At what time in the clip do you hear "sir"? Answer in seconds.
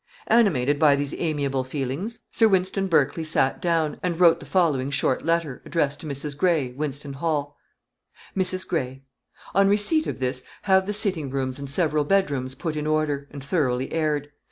2.31-2.47